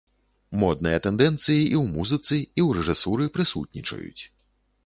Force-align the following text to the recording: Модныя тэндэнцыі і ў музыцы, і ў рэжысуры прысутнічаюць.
Модныя 0.63 0.99
тэндэнцыі 1.05 1.59
і 1.73 1.75
ў 1.81 1.83
музыцы, 1.97 2.35
і 2.57 2.61
ў 2.67 2.69
рэжысуры 2.81 3.31
прысутнічаюць. 3.37 4.23